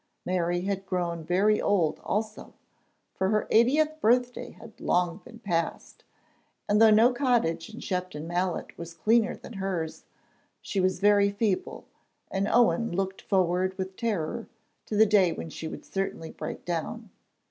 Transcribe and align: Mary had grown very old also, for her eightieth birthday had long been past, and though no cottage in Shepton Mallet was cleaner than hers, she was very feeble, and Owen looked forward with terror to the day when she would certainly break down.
Mary 0.25 0.61
had 0.61 0.83
grown 0.87 1.23
very 1.23 1.61
old 1.61 1.99
also, 2.03 2.55
for 3.13 3.29
her 3.29 3.47
eightieth 3.51 4.01
birthday 4.01 4.49
had 4.49 4.81
long 4.81 5.17
been 5.23 5.37
past, 5.37 6.03
and 6.67 6.81
though 6.81 6.89
no 6.89 7.13
cottage 7.13 7.71
in 7.71 7.79
Shepton 7.79 8.25
Mallet 8.25 8.75
was 8.79 8.95
cleaner 8.95 9.35
than 9.35 9.53
hers, 9.53 10.05
she 10.59 10.79
was 10.79 10.99
very 10.99 11.29
feeble, 11.29 11.85
and 12.31 12.47
Owen 12.47 12.91
looked 12.91 13.21
forward 13.21 13.77
with 13.77 13.95
terror 13.95 14.47
to 14.87 14.95
the 14.97 15.05
day 15.05 15.33
when 15.33 15.51
she 15.51 15.67
would 15.67 15.85
certainly 15.85 16.31
break 16.31 16.65
down. 16.65 17.11